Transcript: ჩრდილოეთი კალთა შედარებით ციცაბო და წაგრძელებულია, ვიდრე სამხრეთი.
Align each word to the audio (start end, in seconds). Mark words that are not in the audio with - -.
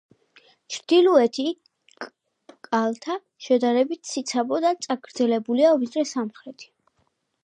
ჩრდილოეთი 0.75 1.43
კალთა 2.67 3.17
შედარებით 3.49 4.01
ციცაბო 4.13 4.61
და 4.65 4.71
წაგრძელებულია, 4.87 5.75
ვიდრე 5.83 6.07
სამხრეთი. 6.13 6.71